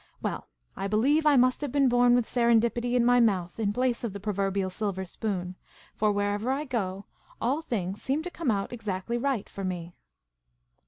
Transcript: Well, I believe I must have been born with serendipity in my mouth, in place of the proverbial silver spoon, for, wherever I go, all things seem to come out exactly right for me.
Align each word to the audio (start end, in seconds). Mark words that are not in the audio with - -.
Well, 0.19 0.47
I 0.75 0.87
believe 0.87 1.27
I 1.27 1.35
must 1.35 1.61
have 1.61 1.71
been 1.71 1.87
born 1.87 2.15
with 2.15 2.25
serendipity 2.25 2.95
in 2.95 3.05
my 3.05 3.19
mouth, 3.19 3.59
in 3.59 3.71
place 3.71 4.03
of 4.03 4.13
the 4.13 4.19
proverbial 4.19 4.71
silver 4.71 5.05
spoon, 5.05 5.55
for, 5.93 6.11
wherever 6.11 6.51
I 6.51 6.65
go, 6.65 7.05
all 7.39 7.61
things 7.61 8.01
seem 8.01 8.23
to 8.23 8.31
come 8.31 8.49
out 8.49 8.73
exactly 8.73 9.19
right 9.19 9.47
for 9.47 9.63
me. 9.63 9.93